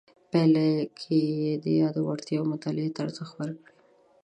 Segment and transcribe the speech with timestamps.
[0.31, 0.67] پایله
[0.99, 3.69] کې یې د یادو وړتیاو مطالعې ته ارزښت ورکړ.